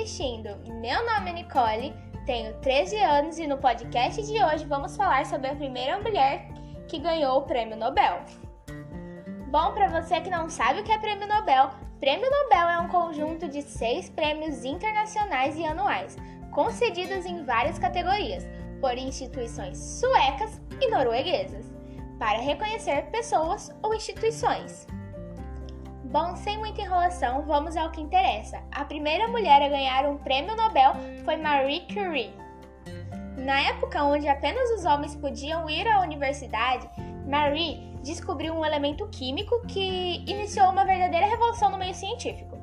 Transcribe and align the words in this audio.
assistindo. 0.00 0.56
Meu 0.80 1.04
nome 1.04 1.30
é 1.30 1.32
Nicole, 1.34 1.94
tenho 2.24 2.54
13 2.60 2.96
anos 2.96 3.38
e 3.38 3.46
no 3.46 3.58
podcast 3.58 4.22
de 4.22 4.42
hoje 4.42 4.64
vamos 4.64 4.96
falar 4.96 5.26
sobre 5.26 5.48
a 5.48 5.54
primeira 5.54 6.00
mulher 6.00 6.48
que 6.88 6.98
ganhou 6.98 7.38
o 7.38 7.42
Prêmio 7.42 7.76
Nobel. 7.76 8.20
Bom, 9.50 9.72
para 9.74 9.88
você 9.88 10.20
que 10.22 10.30
não 10.30 10.48
sabe 10.48 10.80
o 10.80 10.84
que 10.84 10.92
é 10.92 10.98
Prêmio 10.98 11.28
Nobel, 11.28 11.70
Prêmio 12.00 12.30
Nobel 12.30 12.68
é 12.68 12.78
um 12.78 12.88
conjunto 12.88 13.46
de 13.46 13.60
seis 13.60 14.08
prêmios 14.08 14.64
internacionais 14.64 15.58
e 15.58 15.66
anuais, 15.66 16.16
concedidos 16.50 17.26
em 17.26 17.44
várias 17.44 17.78
categorias 17.78 18.48
por 18.80 18.96
instituições 18.96 19.76
suecas 19.76 20.62
e 20.80 20.88
norueguesas, 20.88 21.70
para 22.18 22.38
reconhecer 22.38 23.10
pessoas 23.10 23.70
ou 23.82 23.94
instituições. 23.94 24.86
Bom, 26.10 26.34
sem 26.34 26.58
muita 26.58 26.82
enrolação, 26.82 27.42
vamos 27.42 27.76
ao 27.76 27.92
que 27.92 28.00
interessa. 28.00 28.60
A 28.72 28.84
primeira 28.84 29.28
mulher 29.28 29.62
a 29.62 29.68
ganhar 29.68 30.04
um 30.06 30.18
prêmio 30.18 30.56
Nobel 30.56 30.92
foi 31.24 31.36
Marie 31.36 31.86
Curie. 31.86 32.34
Na 33.36 33.60
época 33.60 34.02
onde 34.02 34.28
apenas 34.28 34.70
os 34.70 34.84
homens 34.84 35.14
podiam 35.14 35.70
ir 35.70 35.86
à 35.86 36.00
universidade, 36.00 36.90
Marie 37.28 37.94
descobriu 38.02 38.54
um 38.54 38.66
elemento 38.66 39.06
químico 39.06 39.64
que 39.68 40.24
iniciou 40.26 40.70
uma 40.70 40.84
verdadeira 40.84 41.26
revolução 41.26 41.70
no 41.70 41.78
meio 41.78 41.94
científico. 41.94 42.58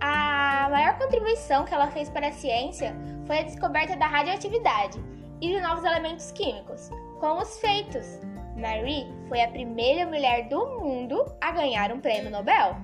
A 0.00 0.68
maior 0.70 0.96
contribuição 0.96 1.66
que 1.66 1.74
ela 1.74 1.88
fez 1.88 2.08
para 2.08 2.28
a 2.28 2.32
ciência 2.32 2.96
foi 3.26 3.40
a 3.40 3.42
descoberta 3.42 3.94
da 3.94 4.06
radioatividade 4.06 4.98
e 5.42 5.48
de 5.48 5.60
novos 5.60 5.84
elementos 5.84 6.32
químicos, 6.32 6.88
com 7.20 7.42
os 7.42 7.60
feitos 7.60 8.20
Marie 8.58 9.06
foi 9.28 9.40
a 9.40 9.48
primeira 9.48 10.04
mulher 10.04 10.48
do 10.48 10.58
mundo 10.80 11.24
a 11.40 11.52
ganhar 11.52 11.92
um 11.92 12.00
prêmio 12.00 12.30
Nobel. 12.30 12.76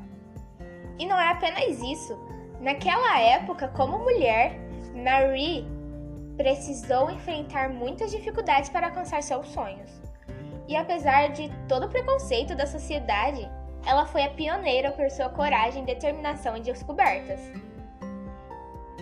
E 0.98 1.04
não 1.04 1.20
é 1.20 1.30
apenas 1.30 1.82
isso. 1.82 2.16
Naquela 2.60 3.20
época, 3.20 3.68
como 3.68 3.98
mulher, 3.98 4.56
Marie 4.94 5.66
precisou 6.36 7.10
enfrentar 7.10 7.68
muitas 7.68 8.12
dificuldades 8.12 8.70
para 8.70 8.86
alcançar 8.86 9.22
seus 9.22 9.48
sonhos. 9.48 9.90
E 10.68 10.76
apesar 10.76 11.32
de 11.32 11.50
todo 11.68 11.86
o 11.86 11.90
preconceito 11.90 12.54
da 12.54 12.66
sociedade, 12.66 13.48
ela 13.84 14.06
foi 14.06 14.22
a 14.22 14.30
pioneira 14.30 14.92
por 14.92 15.10
sua 15.10 15.28
coragem, 15.28 15.84
determinação 15.84 16.56
e 16.56 16.60
descobertas. 16.60 17.40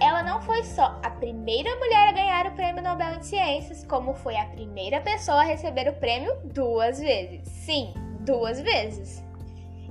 Ela 0.03 0.21
não 0.21 0.43
foi 0.43 0.65
só 0.65 0.99
a 1.01 1.11
primeira 1.11 1.77
mulher 1.77 2.09
a 2.09 2.13
ganhar 2.13 2.47
o 2.49 2.57
Prêmio 2.57 2.83
Nobel 2.83 3.21
de 3.21 3.27
Ciências, 3.27 3.87
como 3.87 4.13
foi 4.13 4.37
a 4.37 4.47
primeira 4.47 5.01
pessoa 5.01 5.43
a 5.43 5.45
receber 5.45 5.89
o 5.89 5.95
prêmio 5.95 6.37
duas 6.47 6.99
vezes. 6.99 7.47
Sim, 7.47 7.95
duas 8.19 8.61
vezes. 8.61 9.23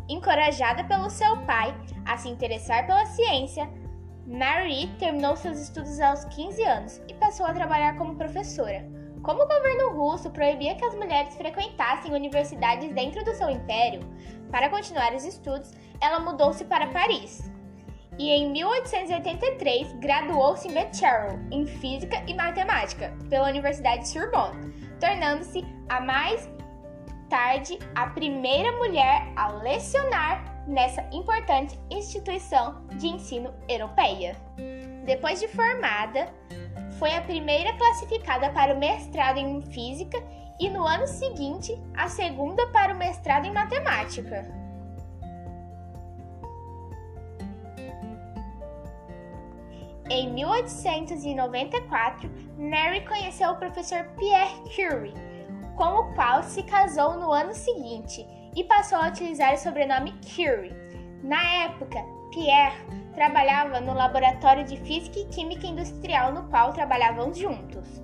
Encorajada 0.09 0.83
pelo 0.83 1.09
seu 1.09 1.37
pai 1.43 1.73
a 2.05 2.17
se 2.17 2.27
interessar 2.27 2.85
pela 2.85 3.05
ciência, 3.05 3.69
Marie 4.27 4.87
terminou 4.99 5.37
seus 5.37 5.57
estudos 5.61 5.97
aos 6.01 6.25
15 6.25 6.61
anos 6.61 7.01
e 7.07 7.13
passou 7.13 7.45
a 7.45 7.53
trabalhar 7.53 7.97
como 7.97 8.17
professora. 8.17 8.85
Como 9.23 9.41
o 9.41 9.47
governo 9.47 9.93
russo 9.93 10.29
proibia 10.29 10.75
que 10.75 10.83
as 10.83 10.93
mulheres 10.93 11.37
frequentassem 11.37 12.13
universidades 12.13 12.93
dentro 12.93 13.23
do 13.23 13.33
seu 13.33 13.49
império, 13.49 14.01
para 14.51 14.69
continuar 14.69 15.13
os 15.13 15.23
estudos, 15.23 15.71
ela 16.01 16.19
mudou-se 16.19 16.65
para 16.65 16.87
Paris 16.87 17.49
e 18.21 18.29
em 18.29 18.51
1883 18.51 19.93
graduou-se 19.93 20.67
em 20.67 20.73
bachelor 20.75 21.39
em 21.49 21.65
Física 21.65 22.23
e 22.27 22.35
Matemática 22.35 23.11
pela 23.27 23.49
Universidade 23.49 24.03
de 24.03 24.09
Sorbonne, 24.09 24.71
tornando-se 24.99 25.65
a 25.89 25.99
mais 25.99 26.47
tarde 27.27 27.79
a 27.95 28.05
primeira 28.07 28.71
mulher 28.73 29.27
a 29.35 29.47
lecionar 29.53 30.63
nessa 30.67 31.01
importante 31.11 31.79
instituição 31.89 32.85
de 32.99 33.07
ensino 33.07 33.51
europeia. 33.67 34.35
Depois 35.03 35.39
de 35.39 35.47
formada, 35.47 36.31
foi 36.99 37.15
a 37.15 37.21
primeira 37.21 37.73
classificada 37.73 38.51
para 38.51 38.75
o 38.75 38.77
mestrado 38.77 39.37
em 39.37 39.63
Física 39.63 40.23
e 40.59 40.69
no 40.69 40.85
ano 40.85 41.07
seguinte 41.07 41.75
a 41.95 42.07
segunda 42.07 42.67
para 42.67 42.93
o 42.93 42.97
mestrado 42.97 43.47
em 43.47 43.51
Matemática. 43.51 44.60
Em 50.13 50.29
1894, 50.33 52.29
Mary 52.57 52.99
conheceu 53.07 53.51
o 53.51 53.55
professor 53.55 54.03
Pierre 54.17 54.61
Curie, 54.75 55.13
com 55.77 55.85
o 55.85 56.13
qual 56.13 56.43
se 56.43 56.63
casou 56.63 57.17
no 57.17 57.31
ano 57.31 57.53
seguinte 57.53 58.27
e 58.53 58.61
passou 58.65 58.97
a 58.97 59.07
utilizar 59.07 59.53
o 59.53 59.57
sobrenome 59.57 60.13
Curie. 60.35 60.75
Na 61.23 61.41
época, 61.63 62.03
Pierre 62.29 62.75
trabalhava 63.15 63.79
no 63.79 63.93
laboratório 63.93 64.65
de 64.65 64.75
Física 64.81 65.17
e 65.17 65.27
Química 65.27 65.65
Industrial 65.65 66.33
no 66.33 66.43
qual 66.49 66.73
trabalhavam 66.73 67.33
juntos. 67.33 68.03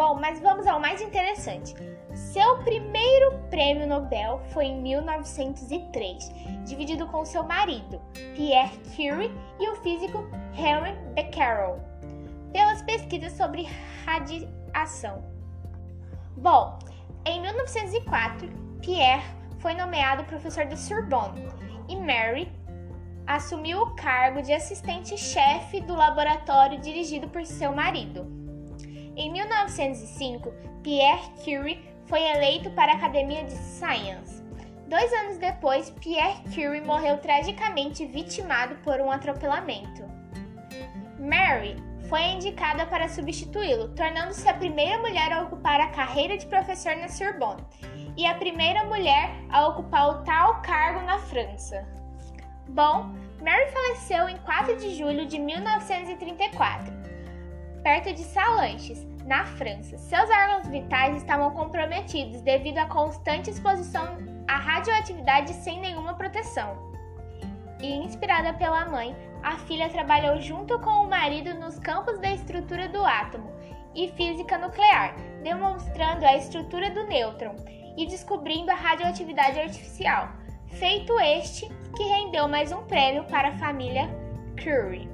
Bom, 0.00 0.14
mas 0.14 0.40
vamos 0.40 0.66
ao 0.66 0.80
mais 0.80 1.02
interessante. 1.02 1.74
Seu 2.14 2.56
primeiro 2.60 3.38
prêmio 3.50 3.86
Nobel 3.86 4.40
foi 4.50 4.64
em 4.64 4.80
1903, 4.80 6.32
dividido 6.64 7.06
com 7.08 7.22
seu 7.22 7.42
marido, 7.42 8.00
Pierre 8.34 8.78
Curie, 8.96 9.30
e 9.60 9.68
o 9.68 9.76
físico 9.82 10.26
Henry 10.56 10.96
Becquerel, 11.12 11.84
pelas 12.50 12.80
pesquisas 12.80 13.34
sobre 13.34 13.68
radiação. 14.06 15.22
Bom, 16.34 16.78
em 17.26 17.38
1904, 17.42 18.48
Pierre 18.80 19.22
foi 19.58 19.74
nomeado 19.74 20.24
professor 20.24 20.64
da 20.64 20.76
Sorbonne 20.76 21.46
e 21.90 21.96
Mary 21.96 22.50
assumiu 23.26 23.82
o 23.82 23.94
cargo 23.96 24.40
de 24.40 24.54
assistente-chefe 24.54 25.82
do 25.82 25.94
laboratório 25.94 26.80
dirigido 26.80 27.28
por 27.28 27.44
seu 27.44 27.70
marido. 27.74 28.39
Em 29.20 29.30
1905, 29.30 30.50
Pierre 30.82 31.28
Curie 31.44 31.84
foi 32.06 32.22
eleito 32.22 32.70
para 32.70 32.92
a 32.92 32.94
Academia 32.94 33.44
de 33.44 33.52
Science. 33.52 34.42
Dois 34.86 35.12
anos 35.12 35.36
depois, 35.36 35.90
Pierre 35.90 36.42
Curie 36.54 36.80
morreu 36.80 37.18
tragicamente 37.18 38.06
vitimado 38.06 38.76
por 38.76 38.98
um 38.98 39.10
atropelamento. 39.10 40.08
Mary 41.18 41.76
foi 42.08 42.22
indicada 42.28 42.86
para 42.86 43.10
substituí-lo, 43.10 43.94
tornando-se 43.94 44.48
a 44.48 44.54
primeira 44.54 44.96
mulher 44.96 45.30
a 45.34 45.42
ocupar 45.42 45.82
a 45.82 45.88
carreira 45.88 46.38
de 46.38 46.46
professor 46.46 46.96
na 46.96 47.08
Sorbonne 47.08 47.62
e 48.16 48.24
a 48.24 48.34
primeira 48.36 48.84
mulher 48.84 49.34
a 49.50 49.68
ocupar 49.68 50.08
o 50.08 50.24
tal 50.24 50.62
cargo 50.62 51.04
na 51.04 51.18
França. 51.18 51.86
Bom, 52.70 53.12
Mary 53.42 53.70
faleceu 53.70 54.30
em 54.30 54.38
4 54.38 54.76
de 54.78 54.94
julho 54.94 55.26
de 55.26 55.38
1934, 55.38 56.99
perto 57.90 58.12
de 58.12 58.22
Salanches, 58.22 59.04
na 59.26 59.44
França. 59.44 59.98
Seus 59.98 60.30
órgãos 60.30 60.68
vitais 60.68 61.16
estavam 61.16 61.50
comprometidos 61.50 62.40
devido 62.40 62.78
à 62.78 62.86
constante 62.86 63.50
exposição 63.50 64.16
à 64.46 64.56
radioatividade 64.56 65.52
sem 65.54 65.80
nenhuma 65.80 66.14
proteção. 66.14 66.78
E 67.80 67.92
inspirada 67.92 68.52
pela 68.52 68.88
mãe, 68.88 69.12
a 69.42 69.56
filha 69.56 69.88
trabalhou 69.88 70.40
junto 70.40 70.78
com 70.78 71.04
o 71.04 71.10
marido 71.10 71.52
nos 71.54 71.80
campos 71.80 72.20
da 72.20 72.32
estrutura 72.32 72.88
do 72.88 73.04
átomo 73.04 73.50
e 73.92 74.06
física 74.12 74.56
nuclear, 74.56 75.16
demonstrando 75.42 76.24
a 76.24 76.36
estrutura 76.36 76.90
do 76.90 77.08
nêutron 77.08 77.56
e 77.96 78.06
descobrindo 78.06 78.70
a 78.70 78.74
radioatividade 78.74 79.58
artificial. 79.58 80.28
Feito 80.68 81.18
este 81.18 81.68
que 81.96 82.04
rendeu 82.04 82.46
mais 82.46 82.70
um 82.70 82.84
prêmio 82.84 83.24
para 83.24 83.48
a 83.48 83.58
família 83.58 84.08
Curie. 84.62 85.10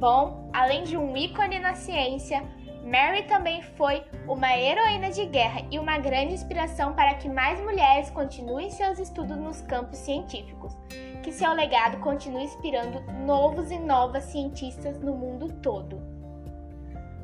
Bom, 0.00 0.41
além 0.52 0.84
de 0.84 0.96
um 0.96 1.16
ícone 1.16 1.58
na 1.58 1.74
ciência, 1.74 2.42
Mary 2.84 3.22
também 3.24 3.62
foi 3.62 4.02
uma 4.26 4.56
heroína 4.56 5.10
de 5.10 5.24
guerra 5.26 5.62
e 5.70 5.78
uma 5.78 5.98
grande 5.98 6.34
inspiração 6.34 6.94
para 6.94 7.14
que 7.14 7.28
mais 7.28 7.60
mulheres 7.60 8.10
continuem 8.10 8.70
seus 8.70 8.98
estudos 8.98 9.36
nos 9.36 9.60
campos 9.62 9.98
científicos, 9.98 10.76
que 11.22 11.32
seu 11.32 11.52
legado 11.52 11.98
continue 11.98 12.44
inspirando 12.44 13.00
novos 13.24 13.70
e 13.70 13.78
novas 13.78 14.24
cientistas 14.24 14.98
no 14.98 15.14
mundo 15.14 15.52
todo. 15.62 16.00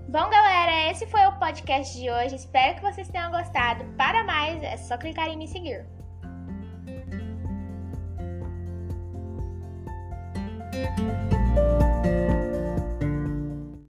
Bom, 0.08 0.30
galera, 0.30 0.90
esse 0.90 1.06
foi 1.06 1.26
o 1.26 1.38
podcast 1.38 2.00
de 2.00 2.10
hoje. 2.10 2.36
Espero 2.36 2.76
que 2.76 2.82
vocês 2.82 3.08
tenham 3.08 3.30
gostado. 3.30 3.84
Para 3.96 4.24
mais, 4.24 4.62
é 4.62 4.76
só 4.76 4.96
clicar 4.96 5.28
em 5.28 5.36
me 5.36 5.46
seguir. 5.46 5.86
Música 10.78 11.37